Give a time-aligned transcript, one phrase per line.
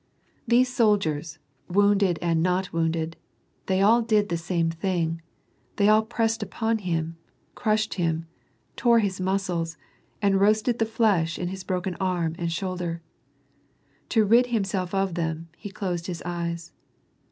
[0.47, 1.37] These soldiers,
[1.69, 3.17] wounded and not wounded,
[3.67, 5.21] they all did the same thing—
[5.75, 7.17] they all pressed upon him,
[7.53, 8.25] crushed him,
[8.75, 9.77] tore his muscles,
[10.19, 13.03] and roasted the flesh in his broken arm and shoulder.
[14.09, 16.71] To rid himself of them, he closed his eyes.